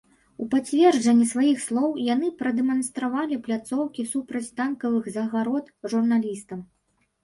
У 0.43 0.45
пацверджанне 0.53 1.27
сваіх 1.33 1.59
слоў 1.67 1.91
яны 2.07 2.33
прадэманстравалі 2.41 3.39
пляцоўкі 3.47 4.09
супрацьтанкавых 4.17 5.15
загарод 5.21 5.75
журналістам. 5.95 6.71